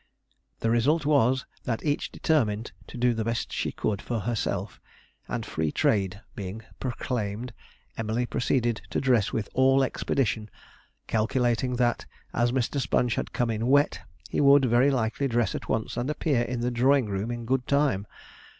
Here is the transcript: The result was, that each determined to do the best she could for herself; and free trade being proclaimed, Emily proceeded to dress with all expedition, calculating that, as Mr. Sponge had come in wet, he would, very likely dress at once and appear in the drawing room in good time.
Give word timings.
The 0.61 0.71
result 0.71 1.05
was, 1.05 1.45
that 1.65 1.85
each 1.85 2.11
determined 2.11 2.71
to 2.87 2.97
do 2.97 3.13
the 3.13 3.23
best 3.23 3.53
she 3.53 3.71
could 3.71 4.01
for 4.01 4.21
herself; 4.21 4.81
and 5.27 5.45
free 5.45 5.71
trade 5.71 6.19
being 6.35 6.63
proclaimed, 6.79 7.53
Emily 7.95 8.25
proceeded 8.25 8.81
to 8.89 8.99
dress 8.99 9.31
with 9.31 9.47
all 9.53 9.83
expedition, 9.83 10.49
calculating 11.05 11.75
that, 11.75 12.07
as 12.33 12.51
Mr. 12.51 12.81
Sponge 12.81 13.13
had 13.13 13.31
come 13.31 13.51
in 13.51 13.67
wet, 13.67 13.99
he 14.27 14.41
would, 14.41 14.65
very 14.65 14.89
likely 14.89 15.27
dress 15.27 15.53
at 15.53 15.69
once 15.69 15.95
and 15.97 16.09
appear 16.09 16.41
in 16.41 16.61
the 16.61 16.71
drawing 16.71 17.05
room 17.05 17.29
in 17.29 17.45
good 17.45 17.67
time. 17.67 18.07